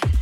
Bye. 0.00 0.21